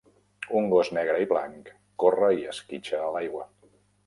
Un 0.61 0.69
gos 0.71 0.87
negre 0.97 1.19
i 1.25 1.29
blanc 1.33 1.69
corre 2.05 2.31
i 2.39 2.43
esquitxa 2.55 3.05
a 3.05 3.13
l'aigua. 3.19 3.47